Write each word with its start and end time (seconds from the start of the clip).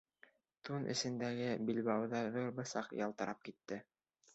Тун 0.69 0.87
эсендәге 0.93 1.53
билбауҙа 1.69 2.25
ҙур 2.41 2.53
бысаҡ 2.59 2.95
ялтырап 3.05 3.51
китте. 3.51 3.85